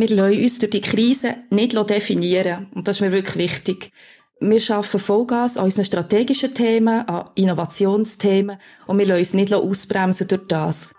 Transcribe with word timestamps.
wir 0.00 0.08
lassen 0.10 0.42
uns 0.42 0.58
durch 0.58 0.70
die 0.70 0.80
Krise 0.80 1.36
nicht 1.50 1.74
definieren. 1.90 2.68
Und 2.74 2.86
das 2.86 2.96
ist 2.96 3.00
mir 3.00 3.12
wirklich 3.12 3.36
wichtig. 3.36 3.92
Wir 4.40 4.60
schaffen 4.60 5.00
Vollgas 5.00 5.56
an 5.56 5.64
unseren 5.64 5.84
strategischen 5.84 6.54
Themen, 6.54 7.08
an 7.08 7.24
Innovationsthemen 7.34 8.58
und 8.86 8.98
wir 8.98 9.06
lassen 9.06 9.18
uns 9.18 9.34
nicht 9.34 9.54
ausbremsen 9.54 10.28
durch 10.28 10.46
das. 10.46 10.92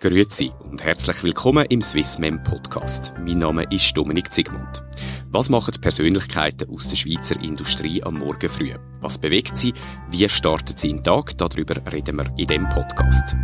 Grüezi 0.00 0.50
und 0.70 0.82
herzlich 0.82 1.22
willkommen 1.22 1.66
im 1.68 1.82
Swissmem 1.82 2.42
Podcast. 2.42 3.12
Mein 3.18 3.38
Name 3.38 3.64
ist 3.70 3.94
Dominik 3.96 4.32
Zigmund. 4.32 4.82
Was 5.32 5.48
machen 5.48 5.74
Persönlichkeiten 5.80 6.68
aus 6.70 6.88
der 6.88 6.96
Schweizer 6.96 7.40
Industrie 7.40 8.02
am 8.02 8.18
Morgen 8.18 8.48
früh? 8.48 8.74
Was 9.00 9.16
bewegt 9.16 9.56
sie? 9.56 9.72
Wie 10.10 10.28
startet 10.28 10.80
sie 10.80 10.88
den 10.88 11.04
Tag? 11.04 11.38
Darüber 11.38 11.76
reden 11.92 12.16
wir 12.16 12.34
in 12.36 12.48
dem 12.48 12.68
Podcast. 12.68 13.36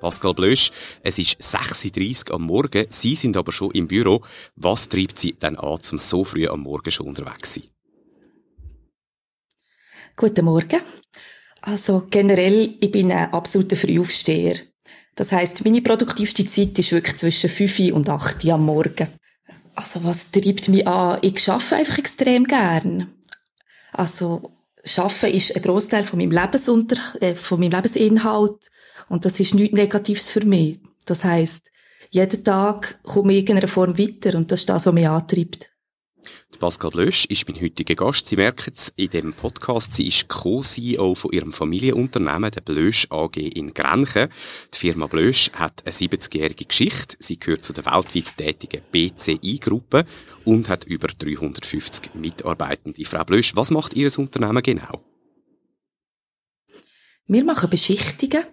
Pascal 0.00 0.34
Blösch, 0.34 0.72
es 1.04 1.20
ist 1.20 1.40
6.30 1.40 2.30
Uhr 2.30 2.34
am 2.34 2.42
Morgen, 2.42 2.86
Sie 2.90 3.14
sind 3.14 3.36
aber 3.36 3.52
schon 3.52 3.70
im 3.70 3.86
Büro. 3.86 4.22
Was 4.56 4.88
treibt 4.88 5.20
Sie 5.20 5.34
denn 5.34 5.56
an, 5.56 5.78
um 5.92 5.98
so 5.98 6.24
früh 6.24 6.48
am 6.48 6.62
Morgen 6.62 6.90
schon 6.90 7.06
unterwegs 7.06 7.52
zu 7.52 7.60
sein? 7.60 7.77
Guten 10.20 10.46
Morgen. 10.46 10.80
Also 11.60 12.08
generell, 12.10 12.74
ich 12.80 12.90
bin 12.90 13.12
ein 13.12 13.32
absoluter 13.32 13.76
Frühaufsteher. 13.76 14.56
Das 15.14 15.30
heißt, 15.30 15.64
meine 15.64 15.80
produktivste 15.80 16.44
Zeit 16.44 16.76
ist 16.76 16.90
wirklich 16.90 17.14
zwischen 17.18 17.48
5 17.48 17.92
und 17.92 18.10
8 18.10 18.44
Uhr 18.44 18.54
am 18.54 18.66
Morgen. 18.66 19.06
Also 19.76 20.02
was 20.02 20.32
treibt 20.32 20.68
mich 20.70 20.88
an? 20.88 21.20
Ich 21.22 21.48
arbeite 21.48 21.76
einfach 21.76 21.98
extrem 21.98 22.48
gern. 22.48 23.14
Also 23.92 24.54
Schaffen 24.82 25.30
ist 25.30 25.54
ein 25.54 25.62
Großteil 25.62 26.02
von 26.02 26.18
meinem 26.18 26.32
Lebensunter 26.32 26.96
äh, 27.20 27.36
von 27.36 27.60
meinem 27.60 27.70
Lebensinhalt 27.70 28.70
und 29.08 29.24
das 29.24 29.38
ist 29.38 29.54
nichts 29.54 29.76
Negatives 29.76 30.30
für 30.30 30.44
mich. 30.44 30.80
Das 31.06 31.22
heißt, 31.22 31.70
jeden 32.10 32.42
Tag 32.42 32.98
komme 33.04 33.34
ich 33.34 33.38
in 33.38 33.44
irgendeiner 33.44 33.68
Form 33.68 33.96
weiter 33.96 34.36
und 34.36 34.50
das 34.50 34.60
ist 34.60 34.68
das, 34.68 34.86
was 34.86 34.94
mich 34.94 35.06
antreibt. 35.06 35.70
Pascal 36.58 36.90
Blösch 36.90 37.24
ist 37.26 37.48
mein 37.48 37.60
heutiger 37.60 37.94
Gast. 37.94 38.26
Sie 38.26 38.36
merken 38.36 38.72
es 38.74 38.92
in 38.96 39.10
dem 39.10 39.32
Podcast. 39.32 39.94
Sie 39.94 40.08
ist 40.08 40.28
Co-CEO 40.28 41.14
von 41.14 41.32
ihrem 41.32 41.52
Familienunternehmen, 41.52 42.50
der 42.50 42.62
Blösch 42.62 43.06
AG 43.10 43.36
in 43.36 43.72
Grenchen. 43.72 44.28
Die 44.74 44.78
Firma 44.78 45.06
Blösch 45.06 45.52
hat 45.52 45.82
eine 45.84 45.92
70-jährige 45.92 46.64
Geschichte. 46.64 47.16
Sie 47.20 47.38
gehört 47.38 47.64
zu 47.64 47.72
der 47.72 47.86
weltweit 47.86 48.36
tätigen 48.36 48.82
BCI-Gruppe 48.90 50.04
und 50.44 50.68
hat 50.68 50.84
über 50.84 51.06
350 51.06 52.14
Mitarbeitende. 52.14 53.04
Frau 53.04 53.24
Blösch, 53.24 53.54
was 53.54 53.70
macht 53.70 53.94
Ihr 53.94 54.10
Unternehmen 54.18 54.62
genau? 54.62 55.04
Wir 57.28 57.44
machen 57.44 57.70
Beschichtungen 57.70 58.44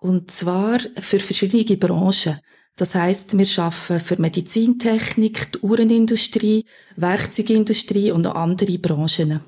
und 0.00 0.30
zwar 0.30 0.78
für 1.00 1.20
verschiedene 1.20 1.76
Branchen. 1.76 2.40
Das 2.76 2.94
heißt, 2.94 3.36
wir 3.36 3.46
schaffen 3.46 4.00
für 4.00 4.20
Medizintechnik, 4.20 5.52
die 5.52 5.58
Uhrenindustrie, 5.58 6.64
Werkzeugindustrie 6.96 8.10
und 8.12 8.22
noch 8.22 8.34
andere 8.34 8.78
Branchen. 8.78 9.40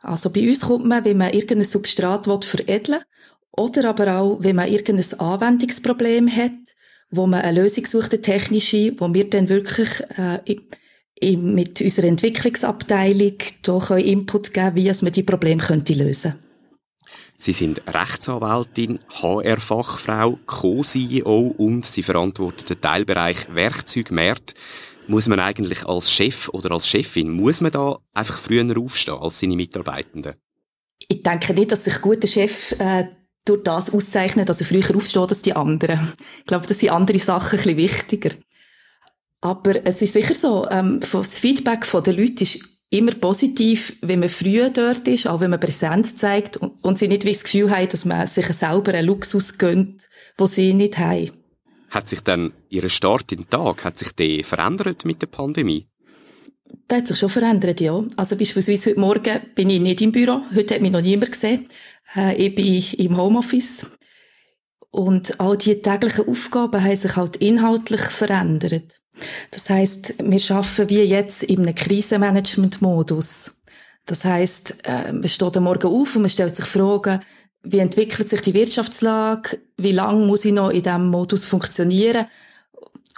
Also 0.00 0.30
bei 0.30 0.48
uns 0.48 0.62
kommt 0.62 0.86
man, 0.86 1.04
wenn 1.04 1.16
man 1.16 1.32
irgendein 1.32 1.64
Substrat 1.64 2.26
veredeln 2.44 2.98
will, 2.98 3.06
oder 3.56 3.88
aber 3.90 4.18
auch, 4.18 4.38
wenn 4.40 4.56
man 4.56 4.68
irgendein 4.68 5.20
Anwendungsproblem 5.20 6.28
hat, 6.28 6.52
wo 7.10 7.26
man 7.26 7.42
eine 7.42 7.62
Lösung 7.62 7.86
sucht, 7.86 8.12
eine 8.12 8.20
technische, 8.20 8.94
wo 8.98 9.14
wir 9.14 9.30
dann 9.30 9.48
wirklich 9.48 9.88
äh, 10.18 11.36
mit 11.36 11.80
unserer 11.80 12.06
Entwicklungsabteilung 12.06 13.34
da 13.62 13.96
Input 13.96 14.52
geben 14.52 14.74
wie 14.74 14.88
man 14.88 15.12
die 15.12 15.22
Probleme 15.22 15.62
könnte 15.62 15.94
lösen 15.94 16.34
Sie 17.36 17.52
sind 17.52 17.80
Rechtsanwältin, 17.92 19.00
HR-Fachfrau, 19.10 20.38
Co-CEO 20.46 21.54
und 21.56 21.84
Sie 21.84 22.02
verantworten 22.02 22.66
den 22.66 22.80
Teilbereich 22.80 23.54
Werkzeugmarkt. 23.54 24.54
Muss 25.06 25.28
man 25.28 25.40
eigentlich 25.40 25.84
als 25.86 26.10
Chef 26.10 26.48
oder 26.50 26.70
als 26.70 26.88
Chefin, 26.88 27.30
muss 27.30 27.60
man 27.60 27.72
da 27.72 27.98
einfach 28.14 28.38
früher 28.38 28.64
aufstehen 28.78 29.18
als 29.18 29.40
seine 29.40 29.56
Mitarbeitenden? 29.56 30.34
Ich 31.08 31.22
denke 31.22 31.52
nicht, 31.52 31.72
dass 31.72 31.84
sich 31.84 32.00
guter 32.00 32.28
Chef 32.28 32.72
äh, 32.78 33.08
durch 33.44 33.62
das 33.62 33.90
auszeichnet, 33.90 34.48
dass 34.48 34.60
er 34.60 34.66
früher 34.66 34.96
aufsteht 34.96 35.30
als 35.30 35.42
die 35.42 35.54
anderen. 35.54 36.14
Ich 36.38 36.46
glaube, 36.46 36.66
das 36.66 36.80
sind 36.80 36.90
andere 36.90 37.18
Sachen 37.18 37.58
ein 37.58 37.76
wichtiger. 37.76 38.30
Aber 39.42 39.84
es 39.84 40.00
ist 40.00 40.14
sicher 40.14 40.34
so, 40.34 40.66
ähm, 40.70 41.00
das 41.00 41.38
Feedback 41.38 41.86
der 42.02 42.14
Leute 42.14 42.44
ist 42.44 42.60
immer 42.94 43.12
positiv, 43.12 43.96
wenn 44.00 44.20
man 44.20 44.28
früh 44.28 44.70
dort 44.70 45.06
ist, 45.08 45.26
auch 45.26 45.40
wenn 45.40 45.50
man 45.50 45.60
Präsenz 45.60 46.16
zeigt 46.16 46.56
und, 46.56 46.72
und 46.82 46.98
sie 46.98 47.08
nicht 47.08 47.24
wie 47.24 47.32
das 47.32 47.44
Gefühl 47.44 47.70
haben, 47.70 47.88
dass 47.88 48.04
man 48.04 48.26
sich 48.26 48.46
selber 48.46 48.94
einen 48.94 49.06
Luxus 49.06 49.58
gönnt, 49.58 50.08
wo 50.38 50.46
sie 50.46 50.74
nicht 50.74 50.98
haben. 50.98 51.30
Hat 51.90 52.08
sich 52.08 52.20
dann 52.20 52.52
Ihr 52.70 52.88
Start 52.88 53.32
in 53.32 53.40
den 53.40 53.50
Tag, 53.50 53.84
hat 53.84 53.98
sich 53.98 54.12
der 54.12 54.44
verändert 54.44 55.04
mit 55.04 55.22
der 55.22 55.26
Pandemie? 55.26 55.86
Das 56.88 56.98
hat 56.98 57.06
sich 57.08 57.18
schon 57.18 57.28
verändert, 57.28 57.80
ja. 57.80 58.04
Also 58.16 58.36
beispielsweise 58.36 58.90
heute 58.90 59.00
Morgen 59.00 59.40
bin 59.54 59.70
ich 59.70 59.80
nicht 59.80 60.00
im 60.00 60.10
Büro. 60.10 60.40
Heute 60.54 60.74
hat 60.74 60.82
mich 60.82 60.90
noch 60.90 61.02
niemand 61.02 61.32
gesehen. 61.32 61.68
Äh, 62.16 62.36
ich 62.36 62.54
bin 62.54 62.82
im 62.98 63.16
Homeoffice. 63.16 63.86
Und 64.94 65.40
all 65.40 65.56
die 65.56 65.82
täglichen 65.82 66.28
Aufgaben 66.28 66.80
haben 66.80 66.94
sich 66.94 67.16
halt 67.16 67.34
inhaltlich 67.38 68.00
verändert. 68.00 69.00
Das 69.50 69.68
heißt, 69.68 70.14
wir 70.22 70.38
schaffen 70.38 70.88
wie 70.88 71.02
jetzt 71.02 71.42
in 71.42 71.62
einem 71.62 71.74
Krisenmanagement-Modus. 71.74 73.56
Das 74.06 74.24
heißt, 74.24 74.76
äh, 74.84 75.10
man 75.12 75.26
steht 75.26 75.56
am 75.56 75.64
Morgen 75.64 75.88
auf 75.88 76.14
und 76.14 76.22
man 76.22 76.28
stellt 76.28 76.54
sich 76.54 76.66
Fragen, 76.66 77.18
wie 77.64 77.80
entwickelt 77.80 78.28
sich 78.28 78.40
die 78.42 78.54
Wirtschaftslage, 78.54 79.58
wie 79.76 79.90
lange 79.90 80.26
muss 80.26 80.44
ich 80.44 80.52
noch 80.52 80.70
in 80.70 80.84
diesem 80.84 81.08
Modus 81.08 81.44
funktionieren. 81.44 82.26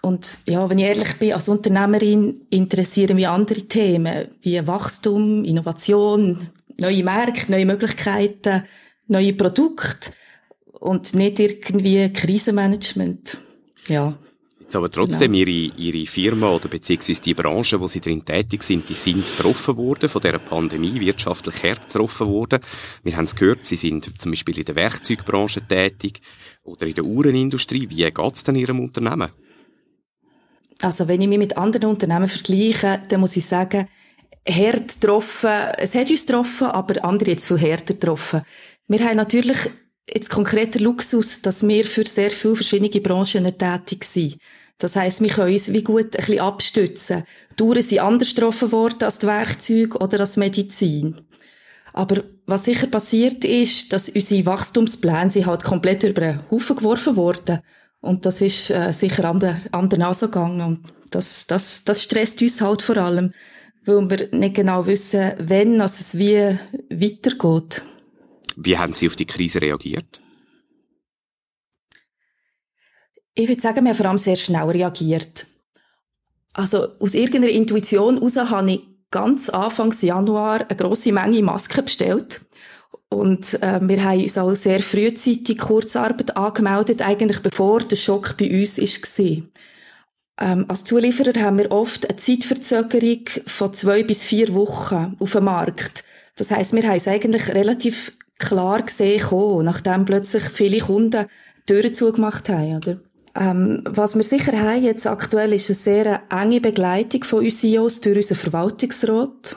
Und 0.00 0.38
ja, 0.48 0.70
wenn 0.70 0.78
ich 0.78 0.86
ehrlich 0.86 1.18
bin, 1.18 1.34
als 1.34 1.50
Unternehmerin 1.50 2.46
interessieren 2.48 3.16
mich 3.16 3.28
andere 3.28 3.60
Themen, 3.68 4.28
wie 4.40 4.66
Wachstum, 4.66 5.44
Innovation, 5.44 6.38
neue 6.80 7.04
Märkte, 7.04 7.52
neue 7.52 7.66
Möglichkeiten, 7.66 8.62
neue 9.08 9.34
Produkte 9.34 10.12
und 10.80 11.14
nicht 11.14 11.38
irgendwie 11.38 12.12
Krisenmanagement. 12.12 13.38
Ja. 13.88 14.16
Jetzt 14.60 14.74
aber 14.74 14.90
trotzdem, 14.90 15.32
genau. 15.32 15.46
ihre, 15.46 15.76
ihre 15.76 16.06
Firma 16.08 16.50
oder 16.50 16.68
beziehungsweise 16.68 17.22
die 17.22 17.34
Branche, 17.34 17.80
wo 17.80 17.86
sie 17.86 18.00
drin 18.00 18.24
tätig 18.24 18.64
sind, 18.64 18.88
die 18.88 18.94
sind 18.94 19.24
getroffen 19.24 19.76
worden 19.76 20.08
von 20.08 20.20
dieser 20.20 20.40
Pandemie, 20.40 20.98
wirtschaftlich 20.98 21.62
hart 21.62 21.86
getroffen 21.86 22.26
worden. 22.26 22.58
Wir 23.04 23.16
haben 23.16 23.26
es 23.26 23.36
gehört, 23.36 23.64
sie 23.64 23.76
sind 23.76 24.20
zum 24.20 24.32
Beispiel 24.32 24.58
in 24.58 24.64
der 24.64 24.74
Werkzeugbranche 24.74 25.60
tätig 25.68 26.20
oder 26.64 26.84
in 26.84 26.94
der 26.94 27.04
Uhrenindustrie. 27.04 27.88
Wie 27.88 28.02
geht 28.02 28.34
es 28.34 28.42
denn 28.42 28.56
ihrem 28.56 28.80
Unternehmen? 28.80 29.30
Also 30.82 31.06
wenn 31.06 31.20
ich 31.20 31.28
mich 31.28 31.38
mit 31.38 31.56
anderen 31.56 31.88
Unternehmen 31.88 32.28
vergleiche, 32.28 33.00
dann 33.08 33.20
muss 33.20 33.36
ich 33.36 33.46
sagen, 33.46 33.86
hart 34.48 35.00
getroffen, 35.00 35.50
es 35.78 35.94
hat 35.94 36.10
uns 36.10 36.26
getroffen, 36.26 36.66
aber 36.66 37.04
andere 37.04 37.30
jetzt 37.30 37.46
viel 37.46 37.58
härter 37.58 37.94
getroffen. 37.94 38.42
Wir 38.88 38.98
haben 39.00 39.16
natürlich 39.16 39.58
jetzt 40.12 40.30
konkreter 40.30 40.80
Luxus, 40.80 41.42
dass 41.42 41.66
wir 41.66 41.84
für 41.84 42.06
sehr 42.06 42.30
viele 42.30 42.56
verschiedene 42.56 43.00
Branchen 43.00 43.44
tätig 43.58 44.04
sind. 44.04 44.38
Das 44.78 44.94
heisst, 44.94 45.22
wir 45.22 45.30
können 45.30 45.52
uns 45.52 45.72
wie 45.72 45.82
gut 45.82 46.04
ein 46.04 46.10
bisschen 46.10 46.40
abstützen. 46.40 47.24
Die 47.58 47.62
Uhren 47.62 47.82
sind 47.82 48.00
anders 48.00 48.34
getroffen 48.34 48.72
worden 48.72 49.04
als 49.04 49.18
die 49.18 49.26
Werkzeuge 49.26 49.98
oder 49.98 50.20
als 50.20 50.36
Medizin. 50.36 51.22
Aber 51.94 52.24
was 52.44 52.64
sicher 52.64 52.86
passiert 52.88 53.44
ist, 53.44 53.92
dass 53.92 54.10
unsere 54.10 54.44
Wachstumspläne 54.44 55.30
sind 55.30 55.46
halt 55.46 55.64
komplett 55.64 56.02
über 56.02 56.20
den 56.20 56.40
Haufen 56.50 56.76
geworfen 56.76 57.16
worden. 57.16 57.60
Und 58.00 58.26
das 58.26 58.42
ist 58.42 58.70
äh, 58.70 58.92
sicher 58.92 59.24
an 59.24 59.40
der, 59.40 59.60
an 59.72 59.88
der 59.88 59.98
Nase 59.98 60.26
gegangen. 60.26 60.60
Und 60.60 60.80
das, 61.10 61.46
das, 61.46 61.84
das 61.84 62.02
stresst 62.02 62.42
uns 62.42 62.60
halt 62.60 62.82
vor 62.82 62.98
allem, 62.98 63.32
weil 63.86 64.10
wir 64.10 64.28
nicht 64.38 64.56
genau 64.56 64.86
wissen, 64.86 65.32
wenn 65.38 65.80
es 65.80 66.18
wie 66.18 66.58
weitergeht. 66.90 67.82
Wie 68.56 68.76
haben 68.76 68.94
Sie 68.94 69.06
auf 69.06 69.16
die 69.16 69.26
Krise 69.26 69.60
reagiert? 69.60 70.20
Ich 73.34 73.48
würde 73.48 73.60
sagen, 73.60 73.84
wir 73.84 73.90
haben 73.90 73.96
vor 73.96 74.06
allem 74.06 74.18
sehr 74.18 74.36
schnell 74.36 74.68
reagiert. 74.70 75.46
Also 76.54 76.88
aus 76.98 77.14
irgendeiner 77.14 77.50
Intuition 77.52 78.16
heraus 78.16 78.36
habe 78.36 78.70
ich 78.72 78.80
ganz 79.10 79.50
Anfang 79.50 79.94
Januar 80.00 80.64
eine 80.66 80.76
grosse 80.76 81.12
Menge 81.12 81.42
Masken 81.42 81.84
bestellt. 81.84 82.40
Und 83.10 83.62
äh, 83.62 83.78
wir 83.82 84.02
haben 84.02 84.22
uns 84.22 84.38
auch 84.38 84.54
sehr 84.54 84.80
frühzeitig 84.80 85.58
Kurzarbeit 85.58 86.36
angemeldet, 86.36 87.02
eigentlich 87.02 87.40
bevor 87.40 87.80
der 87.80 87.96
Schock 87.96 88.36
bei 88.38 88.58
uns 88.58 88.78
war. 88.78 89.42
Ähm, 90.38 90.64
als 90.68 90.84
Zulieferer 90.84 91.40
haben 91.40 91.58
wir 91.58 91.70
oft 91.70 92.08
eine 92.08 92.16
Zeitverzögerung 92.16 93.24
von 93.46 93.72
zwei 93.74 94.02
bis 94.02 94.24
vier 94.24 94.52
Wochen 94.54 95.14
auf 95.18 95.32
dem 95.32 95.44
Markt. 95.44 96.04
Das 96.36 96.50
heißt, 96.50 96.74
wir 96.74 96.82
haben 96.88 96.96
es 96.96 97.08
eigentlich 97.08 97.48
relativ 97.48 98.12
klar 98.38 98.82
gesehen, 98.82 99.22
nachdem 99.62 100.04
plötzlich 100.04 100.44
viele 100.44 100.80
Kunden 100.80 101.26
Türen 101.66 101.94
zugemacht 101.94 102.48
haben, 102.48 102.76
oder? 102.76 103.00
Ähm, 103.38 103.82
was 103.84 104.16
wir 104.16 104.22
sicher 104.22 104.58
haben 104.58 104.82
jetzt 104.82 105.06
aktuell 105.06 105.52
ist 105.52 105.68
eine 105.68 105.74
sehr 105.74 106.22
enge 106.30 106.60
Begleitung 106.60 107.24
von 107.24 107.40
uns 107.40 107.60
CEOs 107.60 108.00
durch 108.00 108.16
unseren 108.16 108.38
Verwaltungsrat. 108.38 109.56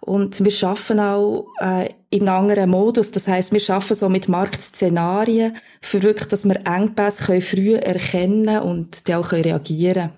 Und 0.00 0.42
wir 0.42 0.50
schaffen 0.50 1.00
auch 1.00 1.46
äh, 1.60 1.88
in 2.10 2.28
einem 2.28 2.44
anderen 2.44 2.70
Modus. 2.70 3.10
Das 3.10 3.28
heißt, 3.28 3.52
wir 3.52 3.60
schaffen 3.60 3.94
so 3.94 4.08
mit 4.08 4.28
Marktszenarien 4.28 5.56
für 5.82 6.02
wirklich, 6.02 6.28
dass 6.28 6.44
wir 6.46 6.66
Engpässe 6.66 7.24
können 7.24 7.42
früh 7.42 7.74
erkennen 7.74 8.60
und 8.60 9.08
dann 9.08 9.16
auch 9.16 9.28
können 9.28 9.42
reagieren 9.42 10.12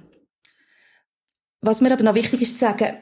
Was 1.61 1.81
mir 1.81 1.93
aber 1.93 2.05
noch 2.05 2.15
wichtig 2.15 2.43
ist 2.43 2.59
zu 2.59 2.65
sagen, 2.65 2.99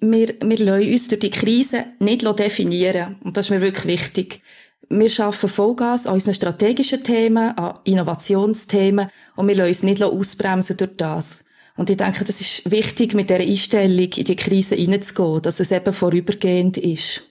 wir, 0.00 0.34
wir 0.40 0.58
lassen 0.58 0.92
uns 0.92 1.08
durch 1.08 1.20
die 1.20 1.30
Krise 1.30 1.84
nicht 1.98 2.22
definieren. 2.38 3.16
Und 3.22 3.36
das 3.36 3.46
ist 3.46 3.50
mir 3.50 3.60
wirklich 3.60 3.86
wichtig. 3.86 4.40
Wir 4.88 5.10
schaffen 5.10 5.48
Vollgas 5.48 6.06
an 6.06 6.14
unseren 6.14 6.34
strategischen 6.34 7.02
Themen, 7.02 7.56
an 7.56 7.74
Innovationsthemen 7.84 9.08
und 9.36 9.48
wir 9.48 9.54
lassen 9.54 9.68
uns 9.68 9.82
nicht 9.82 10.02
ausbremsen 10.02 10.76
durch 10.76 10.96
das. 10.96 11.44
Und 11.76 11.90
ich 11.90 11.96
denke, 11.96 12.24
das 12.24 12.40
ist 12.40 12.70
wichtig, 12.70 13.14
mit 13.14 13.30
dieser 13.30 13.40
Einstellung 13.40 14.10
in 14.12 14.24
die 14.24 14.36
Krise 14.36 14.76
hineinzugehen, 14.76 15.42
dass 15.42 15.58
es 15.58 15.72
eben 15.72 15.92
vorübergehend 15.92 16.76
ist. 16.76 17.22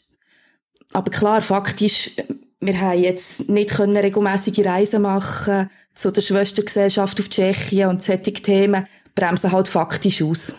Aber 0.91 1.11
klar, 1.11 1.41
faktisch, 1.41 2.11
wir 2.59 2.79
haben 2.79 3.01
jetzt 3.01 3.49
nicht 3.49 3.71
können 3.71 3.97
regelmäßige 3.97 4.65
Reisen 4.65 5.03
machen 5.03 5.69
zu 5.95 6.11
der 6.11 6.21
Schwestergesellschaft 6.21 7.19
auf 7.19 7.29
Tschechien 7.29 7.89
und 7.89 8.03
solche 8.03 8.33
Themen 8.33 8.85
bremsen 9.15 9.51
halt 9.51 9.67
faktisch 9.67 10.21
aus. 10.21 10.55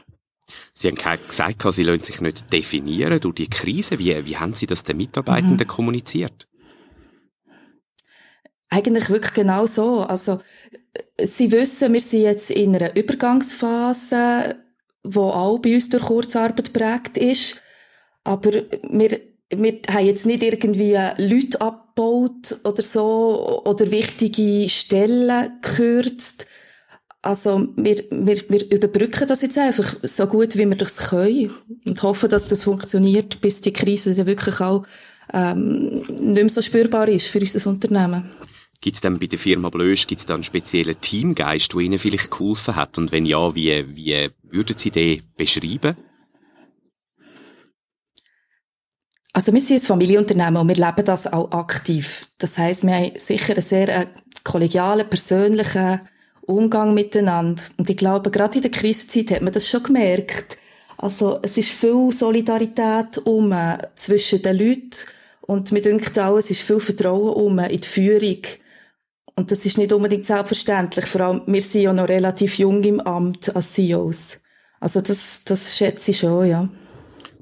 Sie 0.72 0.88
haben 0.88 1.18
gesagt, 1.28 1.62
Sie 1.72 1.82
lassen 1.82 2.02
sich 2.02 2.20
nicht 2.20 2.52
definieren 2.52 3.20
durch 3.20 3.34
die 3.34 3.48
Krise. 3.48 3.98
Wie, 3.98 4.26
wie 4.26 4.36
haben 4.36 4.54
Sie 4.54 4.66
das 4.66 4.84
den 4.84 4.96
Mitarbeitenden 4.96 5.66
mhm. 5.66 5.70
kommuniziert? 5.70 6.48
Eigentlich 8.68 9.08
wirklich 9.08 9.34
genau 9.34 9.66
so. 9.66 10.00
Also, 10.02 10.40
Sie 11.20 11.52
wissen, 11.52 11.92
wir 11.92 12.00
sind 12.00 12.22
jetzt 12.22 12.50
in 12.50 12.74
einer 12.74 12.96
Übergangsphase, 12.96 14.56
wo 15.04 15.30
auch 15.30 15.58
bei 15.58 15.74
uns 15.74 15.88
durch 15.88 16.04
Kurzarbeit 16.04 16.72
prägt 16.72 17.16
ist. 17.16 17.62
Aber 18.24 18.52
wir, 18.52 19.20
wir 19.50 19.80
haben 19.88 20.06
jetzt 20.06 20.26
nicht 20.26 20.42
irgendwie 20.42 20.98
Leute 21.18 21.60
abgebaut 21.60 22.56
oder 22.64 22.82
so, 22.82 23.62
oder 23.64 23.90
wichtige 23.90 24.68
Stellen 24.68 25.60
gekürzt. 25.60 26.46
Also, 27.24 27.68
wir, 27.76 28.04
wir, 28.10 28.36
wir 28.50 28.70
überbrücken 28.70 29.26
das 29.26 29.40
jetzt 29.40 29.56
einfach 29.56 29.96
so 30.02 30.26
gut, 30.26 30.58
wie 30.58 30.68
wir 30.68 30.76
das 30.76 30.98
können. 31.08 31.50
Und 31.86 32.02
hoffen, 32.02 32.28
dass 32.28 32.48
das 32.48 32.64
funktioniert, 32.64 33.40
bis 33.40 33.62
die 33.62 33.72
Krise 33.72 34.14
dann 34.14 34.26
wirklich 34.26 34.60
auch, 34.60 34.84
ähm, 35.32 36.02
nicht 36.02 36.34
mehr 36.34 36.48
so 36.50 36.60
spürbar 36.60 37.08
ist 37.08 37.28
für 37.28 37.40
unser 37.40 37.70
Unternehmen. 37.70 38.30
Gibt 38.82 38.96
es 38.96 39.00
denn 39.00 39.18
bei 39.18 39.26
der 39.26 39.38
Firma 39.38 39.70
Blösch 39.70 40.06
gibt's 40.06 40.26
da 40.26 40.34
einen 40.34 40.44
speziellen 40.44 41.00
Teamgeist, 41.00 41.72
der 41.72 41.80
Ihnen 41.80 41.98
vielleicht 41.98 42.30
geholfen 42.30 42.76
hat? 42.76 42.98
Und 42.98 43.10
wenn 43.10 43.24
ja, 43.24 43.54
wie, 43.54 43.86
wie 43.96 44.28
würden 44.42 44.76
Sie 44.76 44.90
den 44.90 45.22
beschreiben? 45.34 45.96
Also 49.32 49.50
wir 49.54 49.62
sind 49.62 49.80
ein 49.80 49.86
Familienunternehmen 49.86 50.58
und 50.58 50.68
wir 50.68 50.76
leben 50.76 51.06
das 51.06 51.26
auch 51.26 51.50
aktiv. 51.52 52.28
Das 52.36 52.58
heißt, 52.58 52.84
wir 52.84 52.94
haben 52.94 53.18
sicher 53.18 53.54
einen 53.54 53.62
sehr 53.62 53.88
äh, 53.88 54.06
kollegialen, 54.44 55.08
persönlichen 55.08 56.02
Umgang 56.46 56.94
miteinander. 56.94 57.62
Und 57.76 57.88
ich 57.88 57.96
glaube, 57.96 58.30
gerade 58.30 58.58
in 58.58 58.62
der 58.62 58.70
Krisenzeit 58.70 59.36
hat 59.36 59.42
man 59.42 59.52
das 59.52 59.68
schon 59.68 59.82
gemerkt. 59.82 60.58
Also 60.96 61.40
es 61.42 61.56
ist 61.56 61.70
viel 61.70 62.12
Solidarität 62.12 63.18
um 63.24 63.52
äh, 63.52 63.78
zwischen 63.94 64.42
den 64.42 64.58
Leuten 64.58 64.96
und 65.46 65.72
mir 65.72 65.82
denkt 65.82 66.18
auch, 66.18 66.38
es 66.38 66.50
ist 66.50 66.62
viel 66.62 66.80
Vertrauen 66.80 67.34
um 67.34 67.58
in 67.58 67.80
die 67.80 67.86
Führung. 67.86 68.38
Und 69.36 69.50
das 69.50 69.66
ist 69.66 69.78
nicht 69.78 69.92
unbedingt 69.92 70.24
selbstverständlich. 70.24 71.06
Vor 71.06 71.20
allem, 71.20 71.42
wir 71.46 71.60
sind 71.60 71.82
ja 71.82 71.92
noch 71.92 72.08
relativ 72.08 72.58
jung 72.58 72.82
im 72.84 73.00
Amt 73.00 73.54
als 73.54 73.72
CEOs. 73.72 74.38
Also 74.80 75.00
das, 75.00 75.42
das 75.44 75.76
schätze 75.76 76.12
ich 76.12 76.18
schon, 76.18 76.46
ja. 76.46 76.68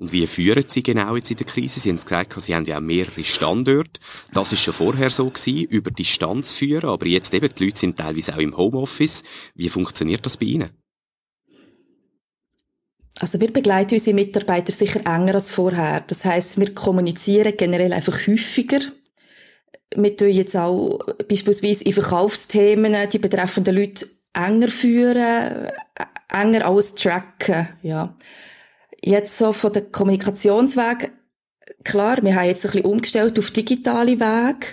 Und 0.02 0.12
wie 0.12 0.26
führen 0.26 0.64
Sie 0.66 0.82
genau 0.82 1.14
jetzt 1.14 1.30
in 1.30 1.36
der 1.36 1.46
Krise? 1.46 1.78
Sie 1.78 1.88
haben 1.88 1.94
es 1.94 2.04
gesagt, 2.04 2.34
Sie 2.42 2.54
haben 2.56 2.64
ja 2.64 2.78
auch 2.78 2.80
mehrere 2.80 3.22
Standorte. 3.22 4.00
Das 4.34 4.52
ist 4.52 4.60
schon 4.60 4.74
vorher 4.74 5.10
so 5.10 5.30
gewesen, 5.30 5.68
über 5.68 5.92
Distanz 5.92 6.50
führen, 6.50 6.90
aber 6.90 7.06
jetzt 7.06 7.32
eben, 7.32 7.48
die 7.54 7.66
Leute 7.66 7.78
sind 7.78 7.98
teilweise 7.98 8.34
auch 8.34 8.38
im 8.38 8.56
Homeoffice. 8.56 9.22
Wie 9.54 9.68
funktioniert 9.68 10.26
das 10.26 10.36
bei 10.36 10.46
Ihnen? 10.46 10.70
Also 13.20 13.38
wir 13.38 13.52
begleiten 13.52 13.94
unsere 13.94 14.16
Mitarbeiter 14.16 14.72
sicher 14.72 15.06
enger 15.06 15.34
als 15.34 15.52
vorher. 15.52 16.00
Das 16.00 16.24
heißt, 16.24 16.58
wir 16.58 16.74
kommunizieren 16.74 17.54
generell 17.56 17.92
einfach 17.92 18.26
häufiger 18.26 18.80
wir 19.94 20.16
tun 20.16 20.30
jetzt 20.30 20.56
auch 20.56 21.00
beispielsweise 21.28 21.84
in 21.84 21.92
Verkaufsthemen 21.92 23.08
die 23.10 23.18
betreffenden 23.18 23.76
Leute 23.76 24.06
enger 24.32 24.68
führen, 24.68 25.70
enger 26.30 26.66
alles 26.66 26.94
tracken, 26.94 27.68
ja. 27.82 28.16
Jetzt 29.04 29.38
so 29.38 29.52
von 29.52 29.72
der 29.72 29.82
Kommunikationsweg, 29.82 31.12
klar, 31.84 32.22
wir 32.22 32.34
haben 32.34 32.46
jetzt 32.46 32.64
ein 32.64 32.72
bisschen 32.72 32.84
umgestellt 32.84 33.38
auf 33.38 33.50
digitale 33.50 34.20
Wege. 34.20 34.66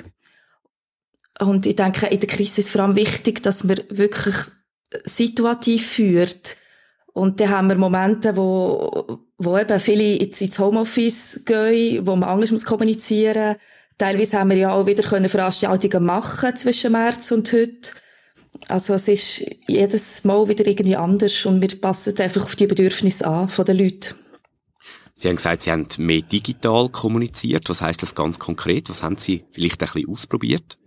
Und 1.40 1.66
ich 1.66 1.76
denke, 1.76 2.08
in 2.08 2.20
der 2.20 2.30
Krise 2.30 2.62
ist 2.62 2.68
es 2.68 2.72
vor 2.72 2.81
allem 2.81 2.96
wichtig, 2.96 3.42
dass 3.42 3.64
man 3.64 3.80
wirklich 3.90 4.36
situativ 5.06 5.88
führt. 5.88 6.58
Und 7.14 7.40
dann 7.40 7.50
haben 7.50 7.68
wir 7.68 7.76
Momente, 7.76 8.36
wo, 8.36 9.20
wo 9.38 9.58
eben 9.58 9.80
viele 9.80 10.16
ins 10.18 10.60
Homeoffice 10.60 11.42
gehen, 11.46 12.06
wo 12.06 12.16
man 12.16 12.30
anders 12.30 12.52
muss 12.52 12.66
kommunizieren 12.66 13.56
Teilweise 14.00 14.40
haben 14.40 14.50
wir 14.50 14.58
ja 14.58 14.72
auch 14.72 14.86
wieder 14.86 15.04
Veranstaltungen 15.04 16.06
machen 16.06 16.56
zwischen 16.56 16.94
März 16.94 17.31
und 17.31 17.52
heute. 17.52 17.92
Also 18.68 18.94
es 18.96 19.07
ist 19.07 19.46
jedes 19.68 20.24
Mal 20.24 20.48
wieder 20.48 20.66
irgendwie 20.66 20.96
anders 20.96 21.46
und 21.46 21.62
wir 21.62 21.80
passen 21.80 22.19
einfach 22.19 22.44
auf 22.44 22.56
die 22.56 22.68
Bedürfnisse 22.68 23.25
an 23.28 23.50
von 23.50 23.66
den 23.66 23.78
Leuten. 23.78 24.16
Sie 25.13 25.28
haben 25.28 25.36
gesagt, 25.36 25.63
Sie 25.63 25.72
haben 25.72 25.88
mehr 25.98 26.22
digital 26.22 26.90
kommuniziert. 26.90 27.69
Was 27.69 27.81
heißt 27.81 28.01
das 28.01 28.16
ganz 28.16 28.40
konkret? 28.40 28.90
Was 28.90 29.04
haben 29.04 29.18
Sie 29.18 29.44
vielleicht 29.51 29.81
ein 29.84 29.90
bisschen 29.92 30.10
ausprobiert? 30.10 30.78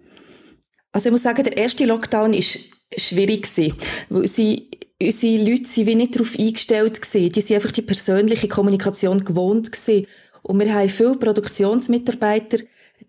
Also 0.93 1.09
ich 1.09 1.13
muss 1.13 1.23
sagen, 1.23 1.45
der 1.45 1.57
erste 1.57 1.85
Lockdown 1.85 2.33
ist 2.33 2.59
schwierig 2.97 3.43
gewesen, 3.43 3.75
weil 4.11 4.29
sie, 4.29 4.71
unsere 5.01 5.43
Leute 5.43 5.65
sind 5.65 5.87
wie 5.87 5.95
nicht 5.95 6.15
darauf 6.15 6.39
eingestellt 6.39 7.01
gewesen. 7.01 7.33
Die 7.33 7.41
sind 7.41 7.57
einfach 7.57 7.73
die 7.73 7.83
persönliche 7.83 8.49
Kommunikation 8.49 9.25
gewohnt 9.25 9.73
gewesen. 9.73 10.07
Und 10.43 10.61
wir 10.61 10.75
haben 10.75 10.89
viele 10.89 11.17
Produktionsmitarbeiter, 11.17 12.59